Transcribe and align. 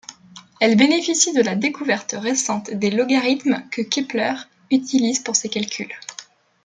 Elles 0.59 0.77
bénéficient 0.77 1.31
de 1.31 1.43
la 1.43 1.53
découverte 1.53 2.15
récente 2.17 2.71
des 2.71 2.89
logarithmes 2.89 3.61
que 3.69 3.83
Kepler 3.83 4.33
utilise 4.71 5.19
pour 5.19 5.35
ses 5.35 5.47
calculs. 5.47 5.93